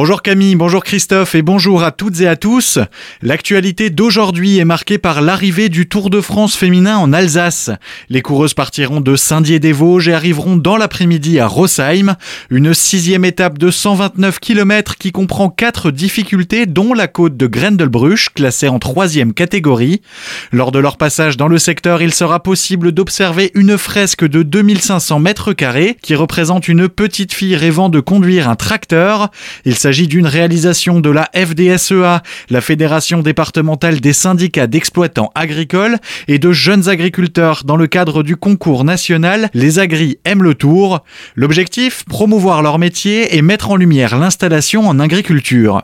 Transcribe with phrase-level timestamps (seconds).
[0.00, 2.78] Bonjour Camille, bonjour Christophe et bonjour à toutes et à tous.
[3.20, 7.72] L'actualité d'aujourd'hui est marquée par l'arrivée du Tour de France féminin en Alsace.
[8.08, 12.14] Les coureuses partiront de Saint-Dié-des-Vosges et arriveront dans l'après-midi à Rossheim.
[12.48, 18.28] Une sixième étape de 129 km qui comprend quatre difficultés dont la côte de Grendelbruch
[18.34, 20.00] classée en troisième catégorie.
[20.52, 25.18] Lors de leur passage dans le secteur, il sera possible d'observer une fresque de 2500
[25.18, 29.32] mètres carrés qui représente une petite fille rêvant de conduire un tracteur.
[29.88, 36.52] S'agit d'une réalisation de la FDSEA, la Fédération départementale des syndicats d'exploitants agricoles et de
[36.52, 41.04] jeunes agriculteurs dans le cadre du concours national Les Agris aiment le tour.
[41.36, 45.80] L'objectif, promouvoir leur métier et mettre en lumière l'installation en agriculture.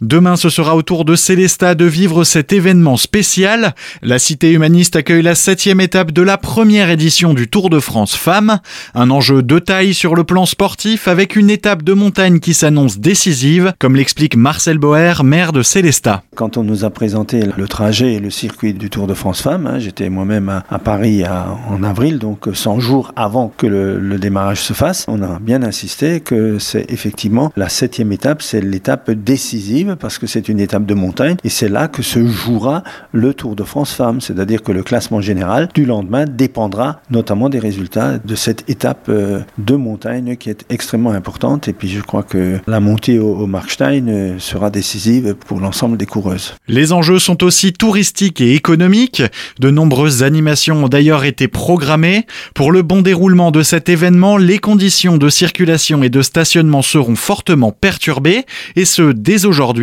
[0.00, 3.74] Demain, ce sera au tour de Célesta de vivre cet événement spécial.
[4.00, 8.16] La Cité humaniste accueille la septième étape de la première édition du Tour de France
[8.16, 8.60] Femmes.
[8.94, 12.98] Un enjeu de taille sur le plan sportif avec une étape de montagne qui s'annonce
[12.98, 16.22] décisive, comme l'explique Marcel Boer, maire de Célesta.
[16.34, 19.66] Quand on nous a présenté le trajet et le circuit du Tour de France Femmes,
[19.66, 21.24] hein, j'étais moi-même à, Paris
[21.68, 26.20] en avril, donc 100 jours avant que le démarrage se fasse, on a bien insisté
[26.20, 30.94] que c'est effectivement la septième étape, c'est l'étape décisive parce que c'est une étape de
[30.94, 34.20] montagne et c'est là que se jouera le Tour de France Femmes.
[34.20, 39.40] C'est-à-dire que le classement général du lendemain dépendra notamment des résultats de cette étape euh,
[39.58, 41.68] de montagne qui est extrêmement importante.
[41.68, 46.06] Et puis je crois que la montée au, Markstein euh, sera décisive pour l'ensemble des
[46.06, 46.54] coureuses.
[46.68, 49.22] Les enjeux sont aussi touristiques et économiques.
[49.58, 52.26] De nombreuses animations ont d'ailleurs été programmées.
[52.54, 57.16] Pour le bon déroulement de cet événement, les conditions de circulation et de stationnement seront
[57.16, 58.44] fortement perturbées,
[58.76, 59.79] et ce dès aujourd'hui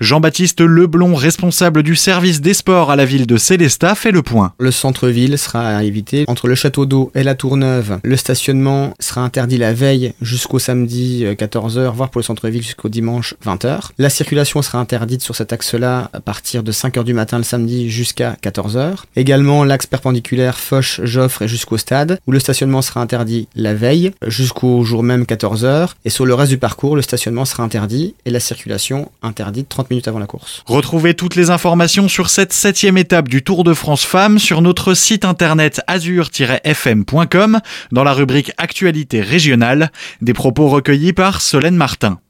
[0.00, 4.52] Jean-Baptiste Leblon, responsable du service des sports à la ville de Célestat, fait le point.
[4.58, 6.24] Le centre-ville sera à éviter.
[6.28, 11.24] Entre le château d'eau et la Tourneuve, le stationnement sera interdit la veille jusqu'au samedi
[11.24, 13.90] 14h, euh, voire pour le centre-ville jusqu'au dimanche 20h.
[13.98, 17.90] La circulation sera interdite sur cet axe-là à partir de 5h du matin le samedi
[17.90, 18.98] jusqu'à 14h.
[19.16, 24.84] Également l'axe perpendiculaire Foch-Joffre et jusqu'au stade, où le stationnement sera interdit la veille jusqu'au
[24.84, 25.90] jour même 14h.
[26.04, 29.90] Et sur le reste du parcours, le stationnement sera interdit et la circulation interdite 30
[29.90, 30.62] minutes avant la course.
[30.64, 34.94] Retrouvez toutes les informations sur cette septième étape du Tour de France Femmes sur notre
[34.94, 39.90] site internet azur-fm.com dans la rubrique Actualité régionale,
[40.20, 42.20] des propos recueillis par Solène Martin.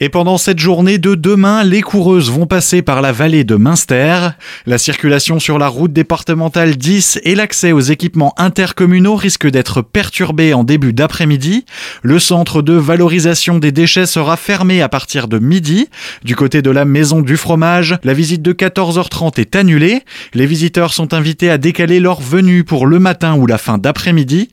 [0.00, 4.28] Et pendant cette journée de demain, les coureuses vont passer par la vallée de Münster.
[4.64, 10.54] La circulation sur la route départementale 10 et l'accès aux équipements intercommunaux risquent d'être perturbés
[10.54, 11.64] en début d'après-midi.
[12.02, 15.88] Le centre de valorisation des déchets sera fermé à partir de midi.
[16.22, 20.04] Du côté de la maison du fromage, la visite de 14h30 est annulée.
[20.32, 24.50] Les visiteurs sont invités à décaler leur venue pour le matin ou la fin d'après-midi.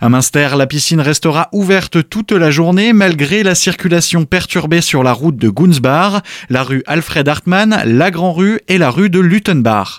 [0.00, 5.12] À Münster, la piscine restera ouverte toute la journée malgré la circulation perturbée sur la
[5.12, 9.96] route de Gunsbach, la rue Alfred Hartmann, la Grand Rue et la rue de Luttenbach.